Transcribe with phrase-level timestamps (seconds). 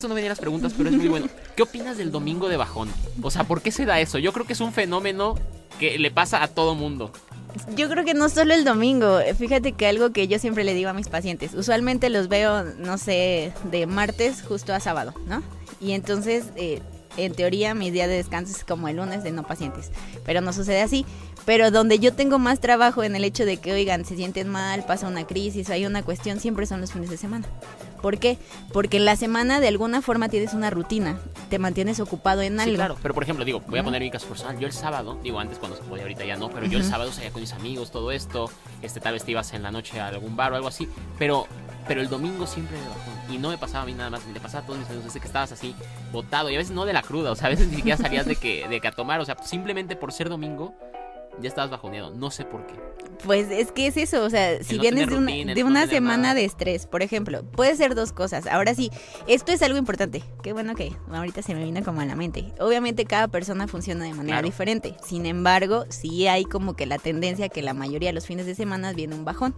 [0.00, 1.26] Eso no venía las preguntas, pero es muy bueno.
[1.56, 2.88] ¿Qué opinas del domingo de bajón?
[3.20, 4.20] O sea, ¿por qué se da eso?
[4.20, 5.34] Yo creo que es un fenómeno
[5.80, 7.10] que le pasa a todo mundo.
[7.74, 9.18] Yo creo que no solo el domingo.
[9.36, 12.96] Fíjate que algo que yo siempre le digo a mis pacientes, usualmente los veo, no
[12.96, 15.42] sé, de martes justo a sábado, ¿no?
[15.80, 16.80] Y entonces, eh,
[17.16, 19.90] en teoría, mi día de descanso es como el lunes de no pacientes.
[20.24, 21.06] Pero no sucede así.
[21.44, 24.84] Pero donde yo tengo más trabajo en el hecho de que, oigan, se sienten mal,
[24.84, 27.48] pasa una crisis, hay una cuestión, siempre son los fines de semana.
[28.00, 28.38] ¿Por qué?
[28.72, 31.18] Porque en la semana de alguna forma tienes una rutina,
[31.50, 32.72] te mantienes ocupado en algo.
[32.72, 34.58] Sí, claro, pero por ejemplo, digo, voy a poner mi caso personal.
[34.58, 37.12] Yo el sábado, digo antes cuando se podía, ahorita ya no, pero yo el sábado
[37.12, 38.50] salía con mis amigos, todo esto.
[38.82, 40.88] Este, tal vez te ibas en la noche a algún bar o algo así.
[41.18, 41.46] Pero,
[41.86, 43.34] pero el domingo siempre de bajón.
[43.34, 45.06] Y no me pasaba a mí nada más, le pasaba a todos mis amigos.
[45.06, 45.74] Desde que estabas así,
[46.12, 46.50] botado.
[46.50, 48.36] Y a veces no de la cruda, o sea, a veces ni siquiera salías de
[48.36, 49.20] que, de que a tomar.
[49.20, 50.74] O sea, simplemente por ser domingo,
[51.40, 52.10] ya estabas bajoneado.
[52.14, 52.74] No sé por qué.
[53.24, 56.16] Pues es que es eso, o sea, si no vienes de una, de no semana
[56.22, 56.34] nada.
[56.34, 58.46] de estrés, por ejemplo, puede ser dos cosas.
[58.46, 58.92] Ahora sí,
[59.26, 60.22] esto es algo importante.
[60.42, 62.52] Qué bueno que ahorita se me vino como a la mente.
[62.60, 64.46] Obviamente cada persona funciona de manera Claro.
[64.46, 64.94] diferente.
[65.04, 68.54] Sin embargo, sí hay como que la tendencia que la mayoría de los fines de
[68.54, 69.52] semana viene un bajón.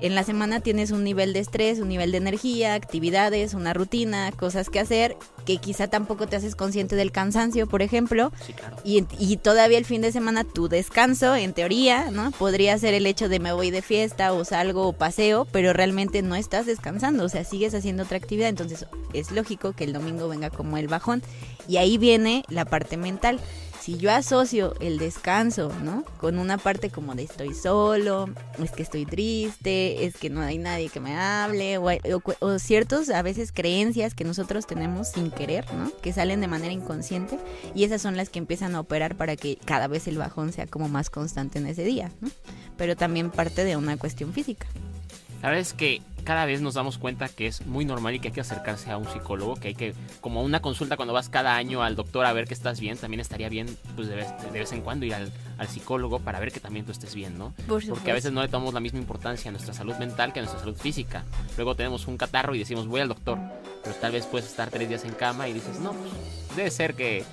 [0.00, 4.30] En la semana tienes un nivel de estrés, un nivel de energía, actividades, una rutina,
[4.32, 8.30] cosas que hacer, que quizá tampoco te haces consciente del cansancio, por ejemplo.
[8.44, 8.76] Sí, claro.
[8.84, 12.30] Y, y todavía el fin de semana tu descanso, en teoría, ¿no?
[12.32, 16.22] Podría ser el hecho de me voy de fiesta o salgo o paseo, pero realmente
[16.22, 20.28] no estás descansando, o sea, sigues haciendo otra actividad, entonces es lógico que el domingo
[20.28, 21.22] venga como el bajón.
[21.68, 23.40] Y ahí viene la parte mental.
[23.86, 26.02] Si yo asocio el descanso, ¿no?
[26.18, 28.28] Con una parte como de estoy solo,
[28.60, 32.58] es que estoy triste, es que no hay nadie que me hable, o, o- o
[32.58, 35.92] ciertos a veces creencias que nosotros tenemos sin querer, ¿no?
[36.02, 37.38] Que salen de manera inconsciente
[37.76, 40.66] y esas son las que empiezan a operar para que cada vez el bajón sea
[40.66, 42.28] como más constante en ese día, ¿no?
[42.76, 44.66] Pero también parte de una cuestión física.
[45.42, 48.28] La verdad es que cada vez nos damos cuenta que es muy normal y que
[48.28, 51.54] hay que acercarse a un psicólogo, que hay que, como una consulta cuando vas cada
[51.54, 54.58] año al doctor a ver que estás bien, también estaría bien, pues de vez, de
[54.58, 57.54] vez en cuando ir al, al psicólogo para ver que también tú estés bien, ¿no?
[57.68, 60.40] Por Porque a veces no le tomamos la misma importancia a nuestra salud mental que
[60.40, 61.24] a nuestra salud física.
[61.56, 63.38] Luego tenemos un catarro y decimos, voy al doctor,
[63.84, 66.10] pero tal vez puedes estar tres días en cama y dices, no, pues
[66.56, 67.24] debe ser que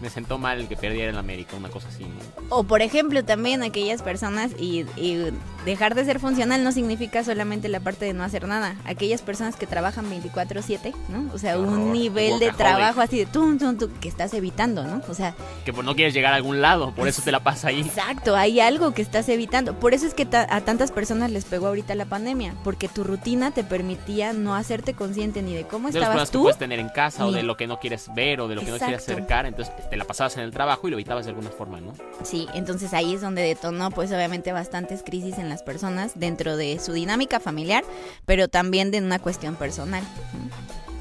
[0.00, 2.06] me sentó mal que perdiera en América, una cosa así.
[2.48, 5.26] O por ejemplo también aquellas personas y, y
[5.64, 8.76] dejar de ser funcional no significa solamente la parte de no hacer nada.
[8.84, 11.30] Aquellas personas que trabajan 24/7, ¿no?
[11.34, 15.02] O sea, un nivel de trabajo así de tum, tum, tum, que estás evitando, ¿no?
[15.08, 15.34] O sea,
[15.64, 17.80] Que pues no quieres llegar a algún lado, por eso te la pasa ahí.
[17.80, 19.78] exacto, hay algo que estás evitando.
[19.78, 23.04] Por eso es que ta- a tantas personas les pegó ahorita la pandemia, porque tu
[23.04, 26.42] rutina te permitía no hacerte consciente ni de cómo de estabas que tú.
[26.42, 28.70] puedes tener en casa o de lo que no quieres ver o de lo que
[28.70, 31.50] no quieres acercar, entonces te la pasabas en el trabajo y lo evitabas de alguna
[31.50, 31.92] forma, ¿no?
[32.24, 36.78] Sí, entonces ahí es donde detonó pues obviamente bastantes crisis en las personas dentro de
[36.78, 37.84] su dinámica familiar,
[38.24, 40.02] pero también de una cuestión personal.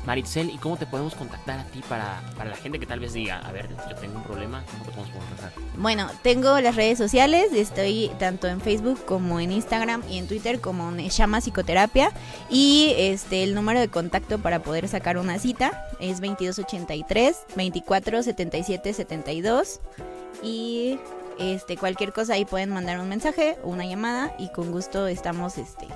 [0.05, 3.13] Maritzel, ¿y cómo te podemos contactar a ti para, para la gente que tal vez
[3.13, 5.51] diga, a ver, yo tengo un problema, ¿cómo te podemos contactar?
[5.77, 10.61] Bueno, tengo las redes sociales, estoy tanto en Facebook como en Instagram y en Twitter
[10.61, 12.11] como Llama Psicoterapia
[12.49, 18.93] y este el número de contacto para poder sacar una cita es 2283 24 77
[18.93, 19.79] 72
[20.41, 20.97] y
[21.39, 25.57] este cualquier cosa ahí pueden mandar un mensaje o una llamada y con gusto estamos
[25.57, 25.87] este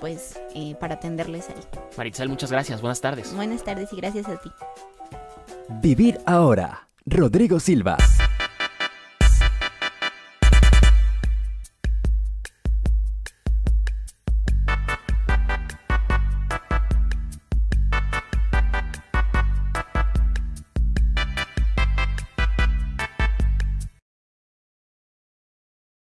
[0.00, 1.62] pues eh, para atenderles ahí.
[1.96, 3.34] Maritzel, muchas gracias, buenas tardes.
[3.34, 4.50] Buenas tardes y gracias a ti.
[5.80, 6.88] Vivir ahora.
[7.06, 7.96] Rodrigo Silva.